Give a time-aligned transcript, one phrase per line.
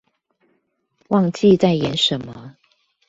[1.09, 2.57] 忘記在演什麼